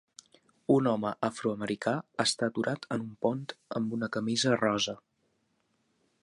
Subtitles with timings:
[0.75, 1.93] Un home afroamericà
[2.23, 3.45] està aturat en un pont
[3.81, 4.97] amb una camisa rosa.